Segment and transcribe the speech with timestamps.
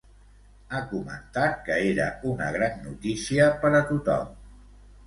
[0.69, 4.35] Ha comentat que era una gran notícia per a tothom.